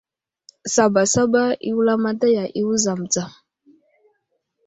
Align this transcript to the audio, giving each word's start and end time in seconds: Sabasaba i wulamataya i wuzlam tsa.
Sabasaba 0.73 1.43
i 1.69 1.71
wulamataya 1.75 2.43
i 2.59 2.61
wuzlam 2.67 3.01
tsa. 3.11 3.25